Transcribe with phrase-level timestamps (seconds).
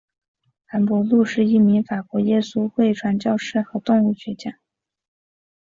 [0.65, 4.57] 韩伯禄是一名法国耶稣会传教士和动物学家。